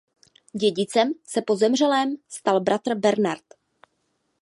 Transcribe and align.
Dědicem 0.53 1.13
se 1.27 1.41
po 1.41 1.55
zemřelém 1.55 2.15
stal 2.29 2.61
bratr 2.61 2.95
Bernard. 2.95 3.43